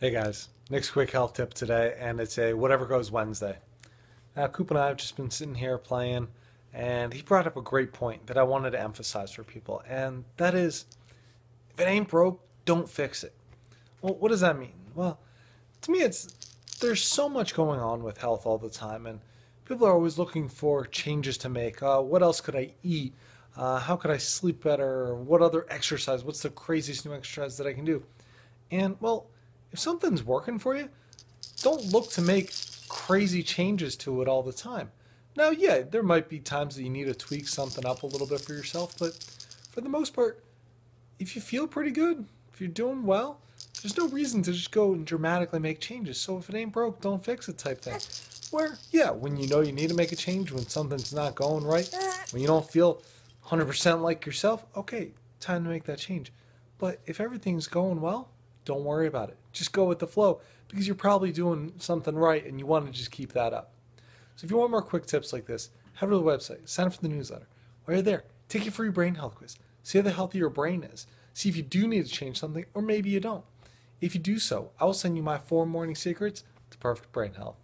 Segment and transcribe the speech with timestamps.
[0.00, 3.58] Hey guys, Nick's quick health tip today, and it's a whatever goes Wednesday.
[4.34, 6.28] Now, Coop and I have just been sitting here playing,
[6.72, 10.24] and he brought up a great point that I wanted to emphasize for people, and
[10.38, 10.86] that is
[11.74, 13.34] if it ain't broke, don't fix it.
[14.00, 14.72] Well, what does that mean?
[14.94, 15.20] Well,
[15.82, 16.34] to me, it's
[16.80, 19.20] there's so much going on with health all the time, and
[19.66, 21.82] people are always looking for changes to make.
[21.82, 23.12] Uh, what else could I eat?
[23.54, 25.14] Uh, how could I sleep better?
[25.14, 26.24] What other exercise?
[26.24, 28.02] What's the craziest new exercise that I can do?
[28.70, 29.26] And well,
[29.72, 30.88] if something's working for you,
[31.62, 32.52] don't look to make
[32.88, 34.90] crazy changes to it all the time.
[35.36, 38.26] Now, yeah, there might be times that you need to tweak something up a little
[38.26, 39.14] bit for yourself, but
[39.70, 40.44] for the most part,
[41.18, 43.40] if you feel pretty good, if you're doing well,
[43.82, 46.18] there's no reason to just go and dramatically make changes.
[46.18, 48.00] So if it ain't broke, don't fix it type thing.
[48.50, 51.64] Where, yeah, when you know you need to make a change, when something's not going
[51.64, 51.88] right,
[52.32, 53.00] when you don't feel
[53.46, 56.32] 100% like yourself, okay, time to make that change.
[56.78, 58.30] But if everything's going well,
[58.64, 59.36] don't worry about it.
[59.52, 62.92] Just go with the flow because you're probably doing something right and you want to
[62.92, 63.72] just keep that up.
[64.36, 66.94] So if you want more quick tips like this, head to the website, sign up
[66.94, 67.48] for the newsletter.
[67.84, 69.58] While you're there, take your free brain health quiz.
[69.82, 71.06] See how healthy your brain is.
[71.34, 73.44] See if you do need to change something or maybe you don't.
[74.00, 77.34] If you do so, I will send you my four morning secrets to perfect brain
[77.34, 77.56] health.